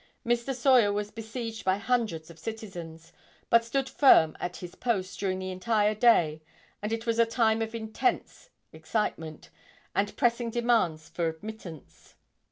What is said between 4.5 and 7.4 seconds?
his post during the entire day, and it was a